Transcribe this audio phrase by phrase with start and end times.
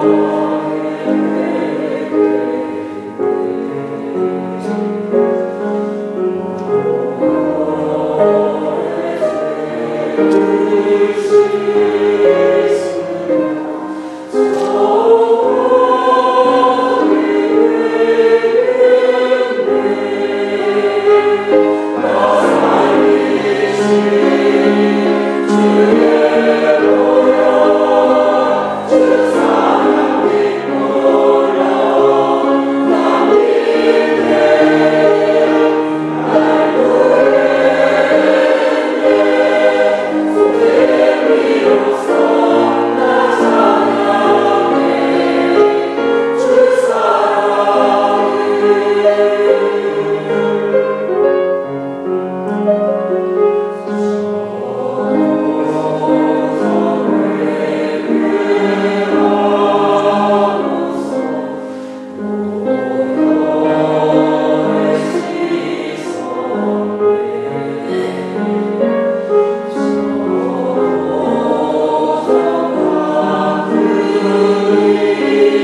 [0.00, 0.40] Deus.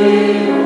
[0.00, 0.59] Amen.